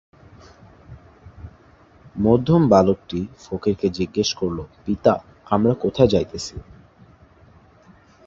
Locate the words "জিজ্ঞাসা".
3.89-4.35